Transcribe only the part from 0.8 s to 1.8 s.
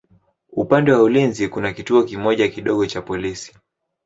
wa ulinzi kuna